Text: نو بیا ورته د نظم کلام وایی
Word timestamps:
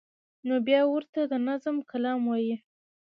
نو 0.47 0.55
بیا 0.67 0.81
ورته 0.87 1.19
د 1.31 1.33
نظم 1.47 1.75
کلام 1.91 2.19
وایی 2.25 2.55